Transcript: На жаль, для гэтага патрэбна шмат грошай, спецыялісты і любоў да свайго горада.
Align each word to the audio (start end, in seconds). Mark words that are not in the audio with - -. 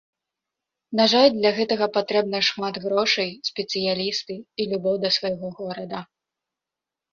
На 0.99 1.03
жаль, 1.11 1.27
для 1.39 1.51
гэтага 1.57 1.87
патрэбна 1.97 2.39
шмат 2.49 2.81
грошай, 2.87 3.29
спецыялісты 3.51 4.41
і 4.61 4.69
любоў 4.75 4.95
да 5.07 5.15
свайго 5.21 5.55
горада. 5.63 6.05